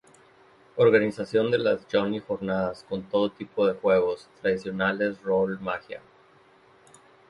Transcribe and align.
Organización 0.77 1.51
de 1.51 1.59
las 1.59 1.85
Johnny 1.91 2.17
Jornadas, 2.21 2.83
con 2.89 3.03
todo 3.03 3.29
tipo 3.29 3.67
de 3.67 3.75
juegos: 3.79 4.29
tradicionales, 4.41 5.21
rol, 5.21 5.59
magia... 5.59 6.01